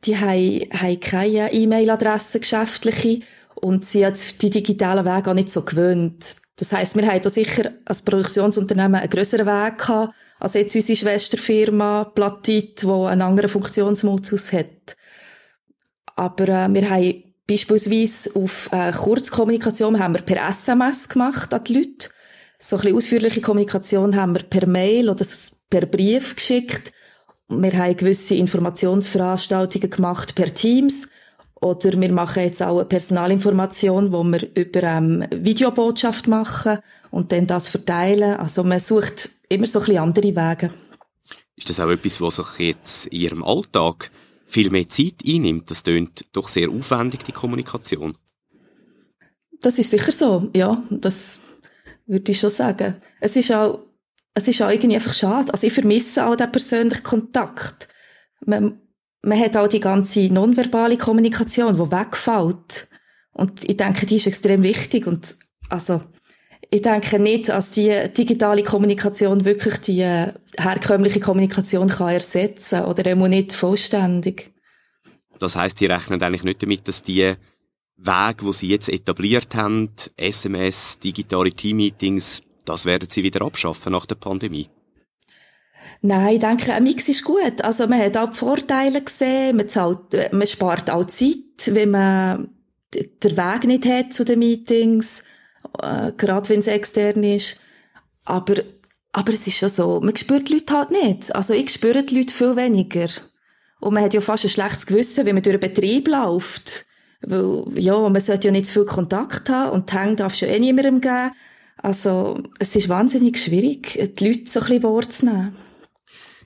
die 0.04 0.18
haben, 0.18 0.62
haben 0.72 1.00
keine 1.00 1.54
E-Mail-Adresse 1.54 2.40
geschäftliche 2.40 3.20
und 3.64 3.86
sie 3.86 4.06
hat 4.06 4.42
die 4.42 4.50
digitalen 4.50 5.06
Wege 5.06 5.32
auch 5.32 5.34
nicht 5.34 5.50
so 5.50 5.62
gewöhnt. 5.62 6.36
Das 6.58 6.74
heißt, 6.74 6.98
wir 6.98 7.08
haben 7.08 7.22
da 7.22 7.30
sicher 7.30 7.72
als 7.86 8.02
Produktionsunternehmen 8.02 8.96
einen 8.96 9.10
grösseren 9.10 9.48
Weg 9.48 9.78
gehabt, 9.78 10.14
als 10.40 10.54
jetzt 10.54 10.76
unsere 10.76 10.98
Schwesterfirma 10.98 12.04
Platit, 12.14 12.84
die 12.84 12.88
einen 12.88 13.22
anderen 13.22 13.50
Funktionsmodus 13.50 14.52
hat. 14.52 14.98
Aber 16.16 16.48
äh, 16.50 16.74
wir 16.74 16.90
haben 16.90 17.24
beispielsweise 17.48 18.36
auf 18.36 18.70
äh, 18.74 18.92
Kurzkommunikation 18.92 19.98
haben 19.98 20.16
wir 20.16 20.22
per 20.22 20.50
SMS 20.50 21.08
gemacht 21.08 21.54
an 21.54 21.64
die 21.64 21.76
Leute. 21.76 22.10
So 22.60 22.76
ein 22.76 22.82
bisschen 22.82 22.98
ausführliche 22.98 23.42
Kommunikation 23.42 24.16
haben 24.16 24.36
wir 24.36 24.44
per 24.44 24.68
Mail 24.68 25.10
oder 25.10 25.26
per 25.70 25.86
Brief 25.86 26.36
geschickt. 26.36 26.92
Wir 27.48 27.74
haben 27.78 27.98
gewisse 27.98 28.36
Informationsveranstaltungen 28.36 29.90
gemacht 29.90 30.36
per 30.36 30.54
Teams. 30.54 31.08
Oder 31.64 32.00
wir 32.00 32.12
machen 32.12 32.44
jetzt 32.44 32.62
auch 32.62 32.80
eine 32.80 32.86
Personalinformation, 32.86 34.12
wo 34.12 34.22
wir 34.24 34.50
über 34.54 34.84
ähm, 34.84 35.26
Videobotschaft 35.32 36.28
machen 36.28 36.80
und 37.10 37.32
dann 37.32 37.48
das 37.48 37.70
verteilen. 37.70 38.36
Also 38.36 38.66
man 38.66 38.82
sucht 38.82 39.30
immer 39.48 39.66
so 39.66 39.80
ein 39.80 39.86
bisschen 39.86 40.02
andere 40.02 40.36
Wege. 40.36 40.74
Ist 41.56 41.70
das 41.70 41.80
auch 41.80 41.90
etwas, 41.90 42.20
was 42.20 42.36
sich 42.36 42.68
jetzt 42.68 43.06
in 43.08 43.20
Ihrem 43.22 43.44
Alltag 43.46 44.12
viel 44.46 44.72
mehr 44.72 44.90
Zeit 44.90 45.24
einnimmt? 45.26 45.72
Das 45.72 45.84
tönt 45.84 46.26
doch 46.34 46.50
sehr 46.50 46.70
aufwendig, 46.70 47.24
die 47.24 47.32
Kommunikation. 47.32 48.18
Das 49.62 49.80
ist 49.80 49.90
sicher 49.90 50.12
so, 50.12 50.50
ja. 50.54 50.84
Das 50.90 51.40
würde 52.06 52.30
ich 52.34 52.40
schon 52.40 52.50
sagen. 52.50 52.96
Es 53.22 53.38
ist 53.38 53.54
auch 53.54 53.80
es 54.34 54.48
ist 54.48 54.62
auch 54.62 54.70
irgendwie 54.70 54.96
einfach 54.96 55.14
schade. 55.14 55.54
Also 55.54 55.68
ich 55.68 55.74
vermisse 55.74 56.26
auch 56.26 56.36
den 56.36 56.52
persönlichen 56.52 57.04
Kontakt. 57.04 57.88
Man, 58.46 58.82
man 59.24 59.40
hat 59.40 59.58
auch 59.58 59.68
die 59.68 59.80
ganze 59.80 60.28
nonverbale 60.32 60.98
Kommunikation, 60.98 61.76
die 61.76 61.92
wegfällt. 61.92 62.88
Und 63.32 63.64
ich 63.64 63.78
denke, 63.78 64.06
die 64.06 64.18
ist 64.18 64.28
extrem 64.28 64.64
wichtig. 64.64 65.08
Und 65.08 65.38
also, 65.70 66.02
ich 66.70 66.82
denke 66.82 67.20
nicht, 67.20 67.50
dass 67.50 67.72
die 67.72 68.10
digitale 68.16 68.64
Kommunikation 68.64 69.46
wirklich 69.46 69.78
die 69.78 70.02
äh, 70.02 70.34
herkömmliche 70.58 71.20
Kommunikation 71.20 71.88
kann 71.88 72.10
ersetzen 72.10 72.84
oder 72.84 73.06
er 73.06 73.16
nicht 73.16 73.54
vollständig. 73.54 74.52
Das 75.40 75.56
heißt, 75.56 75.80
Sie 75.80 75.86
rechnen 75.86 76.22
eigentlich 76.22 76.44
nicht 76.44 76.62
damit, 76.62 76.88
dass 76.88 77.02
die 77.02 77.34
Wege, 77.98 78.46
wo 78.46 78.52
Sie 78.52 78.68
jetzt 78.68 78.90
etabliert 78.90 79.56
haben, 79.56 79.90
SMS, 80.18 81.00
digitale 81.00 81.52
Teammeetings, 81.52 82.42
das 82.66 82.86
werden 82.86 83.10
Sie 83.10 83.24
wieder 83.24 83.42
abschaffen 83.42 83.94
nach 83.94 84.06
der 84.06 84.16
Pandemie? 84.16 84.70
Nein, 86.02 86.36
ich 86.36 86.40
denke, 86.40 86.74
ein 86.74 86.84
Mix 86.84 87.08
ist 87.08 87.24
gut. 87.24 87.62
Also 87.62 87.88
man 87.88 88.00
hat 88.00 88.18
auch 88.18 88.30
die 88.30 88.38
Vorteile 88.38 89.02
gesehen, 89.02 89.58
man, 89.58 89.68
zahlt, 89.68 90.34
man 90.34 90.48
spart 90.48 90.90
auch 90.90 91.06
Zeit, 91.06 91.38
wenn 91.68 91.92
man 91.92 92.50
der 92.94 93.38
Weg 93.38 93.64
nicht 93.66 93.86
hat 93.86 94.14
zu 94.14 94.26
den 94.26 94.40
Meetings, 94.40 95.24
äh, 95.82 96.12
gerade 96.18 96.50
wenn 96.50 96.60
es 96.60 96.68
extern 96.68 97.24
ist. 97.24 97.58
Aber, 98.26 98.56
aber 99.12 99.34
es 99.34 99.48
ist 99.48 99.58
schon 99.58 99.70
so, 99.70 100.00
man 100.02 100.16
spürt 100.16 100.50
die 100.50 100.54
Leute 100.54 100.78
halt 100.78 100.92
nicht. 100.92 101.36
Also 101.36 101.54
ich 101.54 101.72
spüre 101.72 102.04
die 102.04 102.18
Leute 102.18 102.34
viel 102.34 102.56
weniger. 102.56 103.08
Und 103.80 103.94
man 103.94 104.04
hat 104.04 104.14
ja 104.14 104.22
fast 104.22 104.46
ein 104.46 104.50
schlechtes 104.50 104.86
Gewissen, 104.86 105.26
wenn 105.26 105.36
man 105.36 105.44
durch 105.44 105.56
einen 105.56 105.74
Betrieb 105.74 106.08
läuft. 106.08 106.86
Weil, 107.22 107.66
ja, 107.76 107.98
man 108.10 108.22
sollte 108.22 108.48
ja 108.48 108.52
nicht 108.52 108.68
zu 108.68 108.74
viel 108.74 108.86
Kontakt 108.86 109.50
haben 109.50 109.72
und 109.72 109.92
die 109.92 109.98
Hänge 109.98 110.16
darf 110.16 110.36
schon 110.36 110.50
eh 110.50 110.60
niemandem 110.60 111.02
geben. 111.02 111.32
Also, 111.78 112.42
es 112.60 112.76
ist 112.76 112.88
wahnsinnig 112.88 113.38
schwierig, 113.38 114.16
die 114.18 114.28
Leute 114.28 114.50
so 114.50 114.60
ein 114.60 114.68
bisschen 114.68 114.84
wahrzunehmen. 114.84 115.56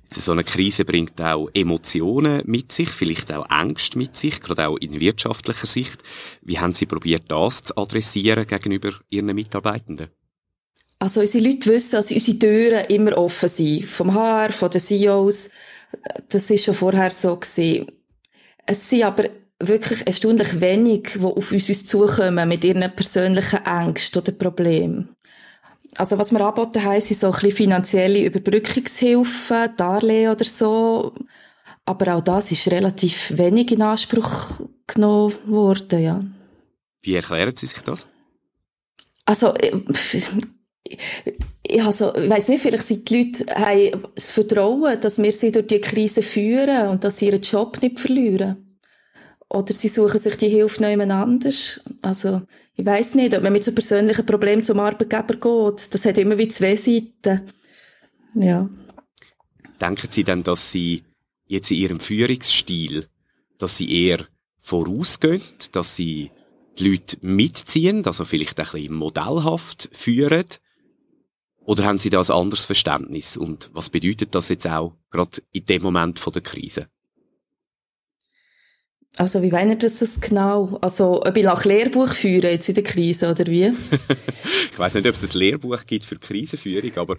So 0.09 0.31
eine 0.31 0.43
Krise 0.43 0.85
bringt 0.85 1.19
auch 1.21 1.49
Emotionen 1.53 2.41
mit 2.45 2.71
sich, 2.71 2.89
vielleicht 2.89 3.31
auch 3.31 3.49
Ängste 3.49 3.97
mit 3.97 4.15
sich, 4.15 4.41
gerade 4.41 4.67
auch 4.67 4.77
in 4.77 4.99
wirtschaftlicher 4.99 5.67
Sicht. 5.67 6.01
Wie 6.41 6.59
haben 6.59 6.73
Sie 6.73 6.85
probiert, 6.85 7.23
das 7.27 7.63
zu 7.63 7.77
adressieren 7.77 8.47
gegenüber 8.47 8.91
Ihren 9.09 9.33
Mitarbeitenden? 9.35 10.07
Also 10.99 11.19
unsere 11.21 11.45
Leute 11.45 11.69
wissen, 11.69 11.91
dass 11.91 12.11
unsere 12.11 12.39
Türen 12.39 12.85
immer 12.85 13.17
offen 13.17 13.49
sind. 13.49 13.85
Vom 13.85 14.13
HR, 14.13 14.51
von 14.51 14.71
den 14.71 14.81
CEOs. 14.81 15.49
Das 16.29 16.49
ist 16.49 16.65
schon 16.65 16.73
vorher 16.73 17.11
so 17.11 17.35
gewesen. 17.35 17.87
Es 18.65 18.89
sind 18.89 19.03
aber 19.03 19.29
wirklich 19.59 20.05
erstaunlich 20.05 20.59
wenig, 20.59 21.13
die 21.15 21.23
auf 21.23 21.51
uns 21.51 21.85
zukommen 21.85 22.49
mit 22.49 22.63
ihren 22.63 22.91
persönlichen 22.95 23.65
Ängsten 23.65 24.21
oder 24.21 24.31
Problemen. 24.31 25.09
Also 25.97 26.17
was 26.17 26.31
wir 26.31 26.41
anbieten 26.41 26.83
haben, 26.83 27.01
sind 27.01 27.19
so 27.19 27.27
ein 27.27 27.31
bisschen 27.33 27.51
finanzielle 27.51 28.23
Überbrückungshilfen, 28.25 29.75
Darlehen 29.75 30.31
oder 30.31 30.45
so. 30.45 31.13
Aber 31.85 32.15
auch 32.15 32.21
das 32.21 32.51
ist 32.51 32.67
relativ 32.67 33.37
wenig 33.37 33.71
in 33.71 33.81
Anspruch 33.81 34.61
genommen 34.85 35.33
worden, 35.45 36.03
ja. 36.03 36.23
Wie 37.01 37.15
erklären 37.15 37.55
Sie 37.55 37.65
sich 37.65 37.81
das? 37.81 38.05
Also, 39.25 39.53
äh, 39.55 39.71
ich, 40.83 41.83
also, 41.83 42.15
ich 42.15 42.29
weiss 42.29 42.47
nicht, 42.47 42.61
vielleicht 42.61 42.83
sind 42.83 43.09
die 43.09 43.23
Leute 43.23 43.45
haben 43.53 44.07
das 44.15 44.31
Vertrauen, 44.31 44.99
dass 45.01 45.21
wir 45.21 45.31
sie 45.33 45.51
durch 45.51 45.67
die 45.67 45.81
Krise 45.81 46.21
führen 46.21 46.89
und 46.89 47.03
dass 47.03 47.17
sie 47.17 47.27
ihren 47.27 47.41
Job 47.41 47.81
nicht 47.81 47.99
verlieren. 47.99 48.66
Oder 49.49 49.73
sie 49.73 49.87
suchen 49.87 50.19
sich 50.19 50.35
die 50.35 50.49
Hilfe 50.49 50.85
jemand 50.87 51.11
anders. 51.11 51.81
Also, 52.01 52.41
ich 52.75 52.85
weiß 52.85 53.15
nicht, 53.15 53.35
ob 53.35 53.43
man 53.43 53.53
mit 53.53 53.63
so 53.63 53.71
persönlichen 53.71 54.25
Problemen 54.25 54.61
zum 54.61 54.79
Arbeitgeber 54.79 55.35
geht. 55.35 55.93
Das 55.93 56.05
hat 56.05 56.17
immer 56.17 56.37
wie 56.37 56.49
zwei 56.49 56.75
Seiten. 56.75 57.41
Ja. 58.35 58.69
Denken 59.79 60.07
Sie 60.09 60.23
denn, 60.23 60.43
dass 60.43 60.71
Sie 60.71 61.03
jetzt 61.45 61.71
in 61.71 61.77
Ihrem 61.77 61.99
Führungsstil, 61.99 63.07
dass 63.57 63.77
Sie 63.77 64.07
eher 64.07 64.25
vorausgehen, 64.57 65.41
dass 65.71 65.95
Sie 65.95 66.31
die 66.77 66.89
Leute 66.89 67.17
mitziehen, 67.21 68.05
also 68.05 68.25
vielleicht 68.25 68.59
ein 68.59 68.65
bisschen 68.65 68.93
modellhaft 68.93 69.89
führen? 69.93 70.45
Oder 71.63 71.85
haben 71.85 71.99
Sie 71.99 72.09
da 72.09 72.19
ein 72.19 72.31
anderes 72.31 72.65
Verständnis? 72.65 73.37
Und 73.37 73.69
was 73.73 73.89
bedeutet 73.89 74.35
das 74.35 74.49
jetzt 74.49 74.67
auch 74.67 74.93
gerade 75.09 75.41
in 75.51 75.65
dem 75.65 75.83
Moment 75.83 76.19
von 76.19 76.33
der 76.33 76.41
Krise? 76.41 76.87
Also 79.17 79.41
wie 79.41 79.49
meint 79.49 79.83
ihr 79.83 79.89
das 79.89 80.21
genau? 80.21 80.77
Also 80.81 81.23
ob 81.23 81.35
ich 81.35 81.43
nach 81.43 81.65
Lehrbuch 81.65 82.13
führe 82.13 82.51
jetzt 82.51 82.69
in 82.69 82.75
der 82.75 82.83
Krise 82.83 83.29
oder 83.29 83.47
wie? 83.47 83.65
ich 84.71 84.77
weiß 84.77 84.93
nicht, 84.93 85.07
ob 85.07 85.13
es 85.13 85.23
ein 85.23 85.39
Lehrbuch 85.39 85.85
gibt 85.87 86.05
für 86.05 86.17
Krisenführung, 86.17 86.91
aber 86.95 87.17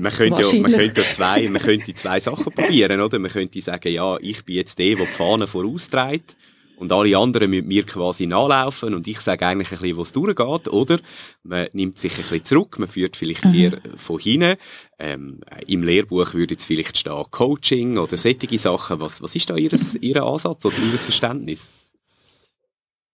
man 0.00 0.12
könnte 0.12 0.42
ja, 0.42 0.60
man 0.60 0.72
könnte 0.72 1.00
ja 1.00 1.10
zwei, 1.10 1.48
man 1.48 1.62
könnte 1.62 1.92
zwei 1.94 2.18
Sachen 2.18 2.52
probieren, 2.52 3.00
oder? 3.00 3.18
Man 3.20 3.30
könnte 3.30 3.60
sagen, 3.60 3.92
ja, 3.92 4.16
ich 4.20 4.44
bin 4.44 4.56
jetzt 4.56 4.78
der, 4.78 4.96
der 4.96 5.06
die 5.06 5.12
Fahne 5.12 5.46
voraustreibt 5.46 6.36
und 6.82 6.90
alle 6.90 7.16
anderen 7.16 7.48
mit 7.48 7.64
mir 7.64 7.86
quasi 7.86 8.26
nachlaufen 8.26 8.92
und 8.92 9.06
ich 9.06 9.20
sage 9.20 9.46
eigentlich 9.46 9.70
ein 9.70 9.78
bisschen, 9.78 9.96
wo 9.96 10.02
es 10.02 10.10
durchgeht, 10.10 10.68
oder? 10.68 10.98
Man 11.44 11.68
nimmt 11.72 11.96
sich 11.96 12.12
ein 12.14 12.22
bisschen 12.22 12.44
zurück, 12.44 12.76
man 12.80 12.88
führt 12.88 13.16
vielleicht 13.16 13.44
mhm. 13.44 13.54
eher 13.54 13.78
von 13.96 14.18
hinten. 14.18 14.56
Ähm, 14.98 15.40
Im 15.68 15.84
Lehrbuch 15.84 16.34
würde 16.34 16.54
jetzt 16.54 16.64
vielleicht 16.64 16.98
stehen 16.98 17.24
Coaching 17.30 17.98
oder 17.98 18.16
solche 18.16 18.58
Sachen. 18.58 19.00
Was, 19.00 19.22
was 19.22 19.36
ist 19.36 19.48
da 19.48 19.54
Ihres, 19.54 19.94
Ihr 19.94 20.24
Ansatz 20.24 20.64
oder 20.64 20.74
Ihr 20.76 20.98
Verständnis? 20.98 21.70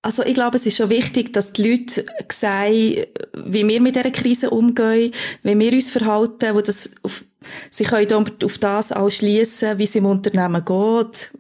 Also 0.01 0.23
ich 0.23 0.33
glaube, 0.33 0.57
es 0.57 0.65
ist 0.65 0.79
schon 0.79 0.89
wichtig, 0.89 1.35
dass 1.35 1.53
die 1.53 1.71
Leute 1.71 2.07
sehen, 2.33 3.05
wie 3.35 3.69
wir 3.69 3.81
mit 3.83 3.97
dieser 3.97 4.11
Krise 4.11 4.49
umgehen, 4.49 5.13
wie 5.43 5.59
wir 5.59 5.73
uns 5.75 5.91
verhalten, 5.91 6.55
wo 6.55 6.63
das 6.63 6.91
auf, 7.03 7.23
sie 7.71 7.85
können 7.85 8.31
auf 8.45 8.59
das 8.59 8.93
auch 8.93 9.11
schliessen, 9.11 9.79
wie 9.79 9.85
es 9.85 9.95
im 9.95 10.07
Unternehmen 10.07 10.65
geht, 10.65 11.31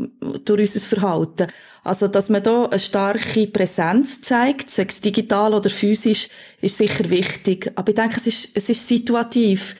durch 0.44 0.60
unser 0.60 0.80
Verhalten. 0.80 1.46
Also, 1.84 2.08
dass 2.08 2.28
man 2.28 2.42
da 2.42 2.66
eine 2.66 2.78
starke 2.78 3.46
Präsenz 3.46 4.20
zeigt, 4.20 4.70
sei 4.70 4.86
es 4.88 5.00
digital 5.00 5.54
oder 5.54 5.70
physisch, 5.70 6.28
ist 6.60 6.76
sicher 6.76 7.08
wichtig. 7.10 7.72
Aber 7.76 7.88
ich 7.88 7.94
denke, 7.94 8.16
es 8.16 8.26
ist, 8.26 8.50
es 8.54 8.68
ist 8.68 8.86
situativ 8.86 9.74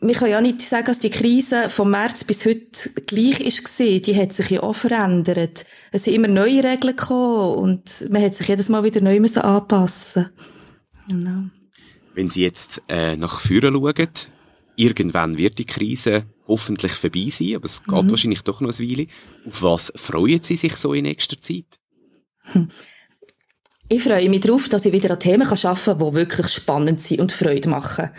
wir 0.00 0.14
können 0.14 0.30
ja 0.30 0.40
nicht 0.40 0.62
sagen, 0.62 0.86
dass 0.86 1.00
die 1.00 1.10
Krise 1.10 1.68
vom 1.68 1.90
März 1.90 2.22
bis 2.24 2.46
heute 2.46 2.90
gleich 3.06 3.40
ist 3.40 3.64
gewesen. 3.64 4.02
Die 4.02 4.16
hat 4.16 4.32
sich 4.32 4.50
ja 4.50 4.62
auch 4.62 4.74
verändert. 4.74 5.66
Es 5.90 6.04
sind 6.04 6.14
immer 6.14 6.28
neue 6.28 6.62
Regeln 6.62 6.96
gekommen 6.96 7.56
und 7.56 8.08
man 8.08 8.22
hat 8.22 8.34
sich 8.34 8.46
jedes 8.46 8.68
Mal 8.68 8.84
wieder 8.84 9.00
neu 9.00 9.18
müssen 9.18 9.42
anpassen. 9.42 10.30
Genau. 11.08 11.44
Wenn 12.14 12.30
Sie 12.30 12.42
jetzt 12.42 12.82
äh, 12.88 13.16
nach 13.16 13.40
vorne 13.40 13.72
schauen, 13.72 14.08
irgendwann 14.80 15.38
wird 15.38 15.58
die 15.58 15.66
Krise 15.66 16.24
hoffentlich 16.46 16.92
vorbei 16.92 17.28
sein, 17.30 17.56
aber 17.56 17.66
es 17.66 17.84
geht 17.84 18.02
mhm. 18.02 18.10
wahrscheinlich 18.10 18.42
doch 18.42 18.60
noch 18.60 18.76
eine 18.76 18.90
Weile. 18.90 19.06
Auf 19.46 19.62
was 19.62 19.92
freuen 19.94 20.42
Sie 20.42 20.56
sich 20.56 20.74
so 20.74 20.92
in 20.94 21.04
nächster 21.04 21.40
Zeit? 21.40 21.78
Hm. 22.52 22.68
Ich 23.88 24.02
freue 24.02 24.28
mich 24.28 24.40
darauf, 24.40 24.68
dass 24.68 24.86
ich 24.86 24.92
wieder 24.92 25.10
an 25.10 25.20
Themen 25.20 25.46
arbeiten 25.46 25.84
kann, 25.84 25.98
die 25.98 26.14
wirklich 26.14 26.48
spannend 26.48 27.02
sind 27.02 27.20
und 27.20 27.32
Freude 27.32 27.68
machen. 27.68 28.10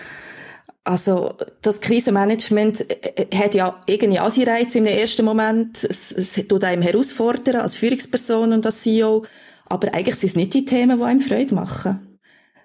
Also 0.83 1.35
das 1.61 1.79
Krisenmanagement 1.79 2.89
äh, 2.89 3.23
äh, 3.23 3.37
hat 3.37 3.55
ja 3.55 3.79
irgendwie 3.85 4.19
Anreiz 4.19 4.75
im 4.75 4.85
ersten 4.85 5.23
Moment. 5.23 5.83
Es, 5.83 6.11
es 6.11 6.33
tut 6.47 6.63
einem 6.63 6.81
herausfordern 6.81 7.57
als 7.57 7.75
Führungsperson 7.75 8.51
und 8.51 8.65
als 8.65 8.81
CEO. 8.81 9.25
Aber 9.65 9.93
eigentlich 9.93 10.15
sind 10.15 10.29
es 10.29 10.35
nicht 10.35 10.53
die 10.53 10.65
Themen, 10.65 10.97
die 10.97 11.03
einem 11.03 11.21
Freude 11.21 11.53
machen. 11.53 12.10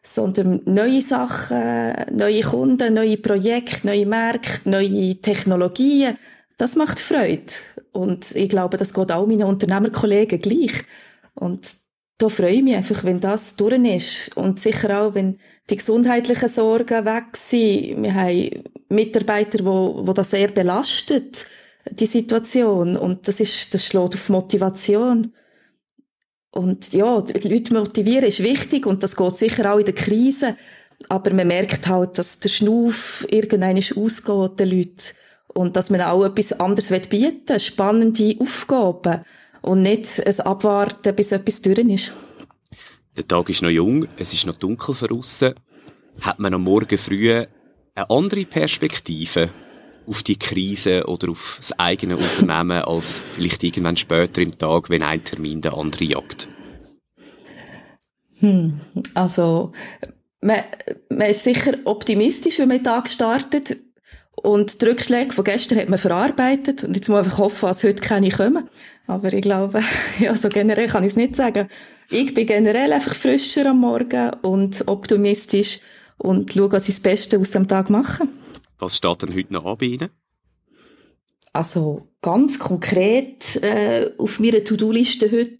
Sondern 0.06 0.60
neue 0.66 1.02
Sachen, 1.02 1.94
neue 2.12 2.42
Kunden, 2.42 2.94
neue 2.94 3.16
Projekte, 3.16 3.86
neue 3.86 4.06
Märkte, 4.06 4.68
neue 4.68 5.16
Technologien. 5.16 6.16
Das 6.58 6.76
macht 6.76 7.00
Freude. 7.00 7.52
Und 7.92 8.34
ich 8.36 8.48
glaube, 8.48 8.76
das 8.76 8.94
geht 8.94 9.10
auch 9.10 9.26
meinen 9.26 9.44
Unternehmerkollegen 9.44 10.38
gleich. 10.38 10.84
Und 11.34 11.74
da 12.18 12.28
freue 12.28 12.52
ich 12.52 12.62
mich 12.62 12.76
einfach, 12.76 13.04
wenn 13.04 13.20
das 13.20 13.56
durch 13.56 13.78
ist. 13.78 14.36
Und 14.36 14.60
sicher 14.60 15.02
auch, 15.02 15.14
wenn 15.14 15.38
die 15.68 15.76
gesundheitlichen 15.76 16.48
Sorgen 16.48 17.04
weg 17.04 17.36
sind. 17.36 18.02
Wir 18.02 18.14
haben 18.14 18.64
Mitarbeiter, 18.88 19.64
wo, 19.64 20.06
wo 20.06 20.12
das 20.12 20.30
sehr 20.30 20.48
belastet, 20.48 21.46
die 21.90 22.06
Situation. 22.06 22.96
Und 22.96 23.28
das 23.28 23.40
ist, 23.40 23.74
das 23.74 23.84
schlägt 23.84 24.14
auf 24.14 24.28
Motivation. 24.28 25.32
Und 26.56 26.94
ja, 26.94 27.20
die 27.20 27.48
Leute 27.48 27.74
motivieren 27.74 28.24
ist 28.24 28.42
wichtig 28.42 28.86
und 28.86 29.02
das 29.02 29.14
geht 29.14 29.32
sicher 29.32 29.74
auch 29.74 29.78
in 29.78 29.84
der 29.84 29.94
Krise. 29.94 30.56
Aber 31.10 31.30
man 31.34 31.48
merkt 31.48 31.86
halt, 31.86 32.16
dass 32.16 32.38
der 32.38 32.48
Schnuff 32.48 33.26
irgendwann 33.30 33.76
ausgeht, 33.76 34.60
den 34.60 34.70
Leuten. 34.70 35.02
Und 35.48 35.76
dass 35.76 35.90
man 35.90 36.00
auch 36.00 36.24
etwas 36.24 36.58
anderes 36.58 36.88
bieten 37.10 37.48
will, 37.48 37.60
spannende 37.60 38.36
Aufgaben 38.38 39.20
und 39.60 39.82
nicht 39.82 40.26
ein 40.26 40.40
Abwarten, 40.40 41.14
bis 41.14 41.32
etwas 41.32 41.60
durch 41.60 41.78
ist. 41.78 42.12
Der 43.18 43.28
Tag 43.28 43.50
ist 43.50 43.60
noch 43.60 43.68
jung, 43.68 44.06
es 44.16 44.32
ist 44.32 44.46
noch 44.46 44.56
dunkel 44.56 44.94
draussen. 44.94 45.54
Hat 46.22 46.38
man 46.38 46.54
am 46.54 46.62
Morgen 46.64 46.96
früh 46.96 47.30
eine 47.32 48.10
andere 48.10 48.46
Perspektive 48.46 49.50
auf 50.06 50.22
die 50.22 50.38
Krise 50.38 51.06
oder 51.06 51.30
auf 51.30 51.56
das 51.58 51.78
eigene 51.78 52.16
Unternehmen 52.16 52.82
als 52.82 53.20
vielleicht 53.34 53.62
irgendwann 53.64 53.96
später 53.96 54.42
im 54.42 54.56
Tag, 54.56 54.90
wenn 54.90 55.02
ein 55.02 55.24
Termin 55.24 55.60
der 55.60 55.74
andere 55.74 56.04
jagt? 56.04 56.48
Hm, 58.38 58.80
also, 59.14 59.72
man, 60.40 60.60
man 61.08 61.30
ist 61.30 61.44
sicher 61.44 61.74
optimistisch, 61.84 62.58
wenn 62.58 62.68
man 62.68 62.78
den 62.78 62.84
Tag 62.84 63.08
startet. 63.08 63.76
Und 64.42 64.80
die 64.80 64.86
Rückschläge 64.86 65.32
von 65.32 65.44
gestern 65.44 65.78
hat 65.78 65.88
man 65.88 65.98
verarbeitet. 65.98 66.84
Und 66.84 66.94
jetzt 66.94 67.08
muss 67.08 67.18
einfach 67.18 67.38
hoffen, 67.38 67.66
dass 67.66 67.84
heute 67.84 68.02
keine 68.02 68.30
kommen. 68.30 68.68
Aber 69.06 69.32
ich 69.32 69.42
glaube, 69.42 69.82
ja, 70.18 70.34
so 70.36 70.48
generell 70.48 70.88
kann 70.88 71.04
ich 71.04 71.10
es 71.10 71.16
nicht 71.16 71.36
sagen. 71.36 71.68
Ich 72.10 72.34
bin 72.34 72.46
generell 72.46 72.92
einfach 72.92 73.14
frischer 73.14 73.70
am 73.70 73.80
Morgen 73.80 74.30
und 74.42 74.86
optimistisch 74.86 75.80
und 76.18 76.52
schaue, 76.52 76.72
was 76.72 76.88
ich 76.88 76.96
das 76.96 77.02
Beste 77.02 77.38
aus 77.38 77.50
dem 77.50 77.66
Tag 77.66 77.90
mache. 77.90 78.28
Was 78.78 78.96
steht 78.96 79.22
denn 79.22 79.34
heute 79.34 79.52
noch 79.52 79.64
an 79.64 79.78
bei 79.78 79.86
Ihnen? 79.86 80.10
Also 81.52 82.08
ganz 82.20 82.58
konkret 82.58 83.56
äh, 83.62 84.10
auf 84.18 84.40
meiner 84.40 84.62
To-Do-Liste 84.62 85.30
heute. 85.30 85.58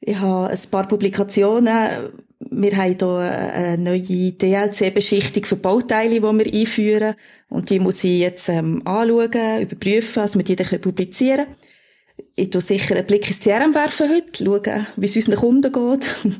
Ich 0.00 0.16
habe 0.16 0.48
ein 0.50 0.58
paar 0.70 0.88
Publikationen. 0.88 2.12
Wir 2.50 2.76
haben 2.76 2.96
hier 2.98 3.18
eine 3.18 3.78
neue 3.78 4.32
DLC-Beschichtung 4.32 5.44
für 5.44 5.56
Bauteile, 5.56 6.14
die 6.14 6.22
wir 6.22 6.60
einführen. 6.60 7.14
Und 7.50 7.70
die 7.70 7.78
muss 7.78 8.02
ich 8.02 8.20
jetzt 8.20 8.48
ähm, 8.48 8.84
anschauen, 8.86 9.62
überprüfen, 9.62 10.22
dass 10.22 10.36
wir 10.36 10.42
die 10.42 10.56
dann 10.56 10.80
publizieren 10.80 11.44
können. 11.44 11.56
Ich 12.34 12.50
tue 12.50 12.60
sicher 12.60 12.96
einen 12.96 13.06
Blick 13.06 13.28
ins 13.28 13.40
CRM 13.40 13.74
werfen 13.74 14.08
heute, 14.08 14.44
schauen, 14.44 14.86
wie 14.96 15.06
es 15.06 15.16
unseren 15.16 15.36
Kunden 15.36 15.72
geht. 15.72 16.16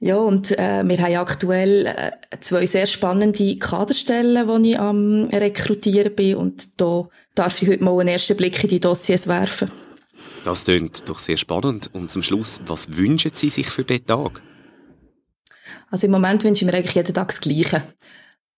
ja, 0.00 0.16
und 0.16 0.56
äh, 0.56 0.84
wir 0.84 0.98
haben 0.98 1.16
aktuell 1.16 1.86
äh, 1.86 2.12
zwei 2.40 2.66
sehr 2.66 2.86
spannende 2.86 3.58
Kaderstellen, 3.58 4.62
die 4.62 4.70
ich 4.70 4.78
am 4.78 5.24
Rekrutieren 5.24 6.14
bin. 6.14 6.36
Und 6.36 6.80
da 6.80 7.08
darf 7.34 7.60
ich 7.60 7.68
heute 7.68 7.82
mal 7.82 7.98
einen 7.98 8.10
ersten 8.10 8.36
Blick 8.36 8.62
in 8.62 8.70
die 8.70 8.80
Dossiers 8.80 9.26
werfen. 9.26 9.70
Das 10.44 10.64
klingt 10.64 11.08
doch 11.08 11.18
sehr 11.18 11.36
spannend. 11.36 11.90
Und 11.92 12.12
zum 12.12 12.22
Schluss, 12.22 12.60
was 12.66 12.96
wünschen 12.96 13.32
Sie 13.34 13.48
sich 13.48 13.68
für 13.70 13.82
diesen 13.82 14.06
Tag? 14.06 14.40
Also 15.90 16.06
im 16.06 16.12
Moment 16.12 16.44
wünsche 16.44 16.64
ich 16.64 16.70
mir 16.70 16.76
eigentlich 16.76 16.94
jeden 16.94 17.14
Tag 17.14 17.28
das 17.28 17.40
Gleiche. 17.40 17.82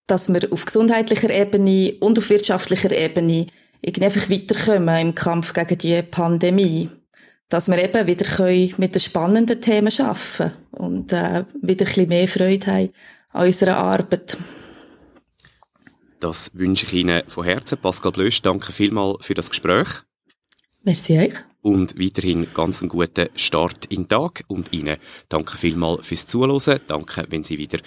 Dass 0.05 0.31
wir 0.31 0.47
auf 0.51 0.65
gesundheitlicher 0.65 1.31
Ebene 1.31 1.95
und 2.01 2.19
auf 2.19 2.29
wirtschaftlicher 2.29 2.91
Ebene 2.91 3.47
irgendwie 3.81 4.05
einfach 4.05 4.29
weiterkommen 4.29 5.07
im 5.07 5.15
Kampf 5.15 5.53
gegen 5.53 5.77
die 5.79 6.03
Pandemie. 6.03 6.89
Dass 7.51 7.67
wir 7.67 7.77
eben 7.77 8.07
wieder 8.07 8.25
können 8.25 8.73
mit 8.77 8.95
den 8.95 9.01
spannenden 9.01 9.59
Themen 9.59 9.91
arbeiten 9.99 10.53
und 10.71 11.11
äh, 11.11 11.43
wieder 11.61 11.85
ein 11.85 11.93
bisschen 11.93 12.07
mehr 12.07 12.27
Freude 12.29 12.65
haben 12.65 12.89
an 13.33 13.45
unserer 13.45 13.75
Arbeit. 13.75 14.37
Das 16.21 16.51
wünsche 16.53 16.85
ich 16.85 16.93
Ihnen 16.93 17.23
von 17.27 17.43
Herzen. 17.43 17.77
Pascal 17.77 18.13
Blösch, 18.13 18.41
danke 18.41 18.71
vielmals 18.71 19.25
für 19.25 19.33
das 19.33 19.49
Gespräch. 19.49 19.89
Merci 20.83 21.19
euch. 21.19 21.33
Und 21.61 21.99
weiterhin 21.99 22.47
ganz 22.53 22.81
einen 22.81 22.87
guten 22.87 23.27
Start 23.35 23.85
in 23.87 24.03
den 24.03 24.07
Tag. 24.07 24.45
Und 24.47 24.71
Ihnen 24.71 24.95
danke 25.27 25.57
vielmals 25.57 26.07
fürs 26.07 26.27
Zuhören. 26.27 26.79
Danke, 26.87 27.25
wenn 27.29 27.43
Sie 27.43 27.57
wieder 27.57 27.79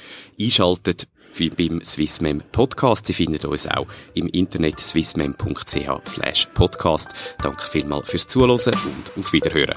einschalten 1.34 1.56
beim 1.56 1.80
Swissmem 1.82 2.42
Podcast. 2.52 3.06
Sie 3.06 3.12
finden 3.12 3.44
uns 3.46 3.66
auch 3.66 3.86
im 4.14 4.28
Internet 4.28 4.80
swissmem.ch 4.80 6.06
slash 6.06 6.48
podcast. 6.54 7.10
Danke 7.42 7.64
vielmals 7.64 8.10
fürs 8.10 8.26
Zuhören 8.26 8.50
und 8.52 9.18
auf 9.18 9.32
Wiederhören. 9.32 9.76